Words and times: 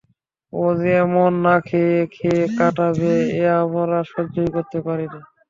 ও 0.53 0.65
যে 0.77 0.91
এমন 1.03 1.31
না 1.45 1.55
খেয়ে 1.67 1.99
খেয়ে 2.15 2.43
কাটাবে 2.57 3.11
এ 3.37 3.43
আমরা 3.61 3.99
সহ্য 4.11 4.35
করতে 4.55 4.77
পারি 4.87 5.05
নে। 5.07 5.19